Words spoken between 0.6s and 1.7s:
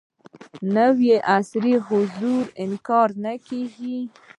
نوي عصر